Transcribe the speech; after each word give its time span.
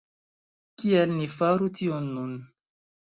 Kial 0.83 1.13
ni 1.17 1.27
faru 1.35 1.67
tion 1.81 2.05
nun? 2.17 2.33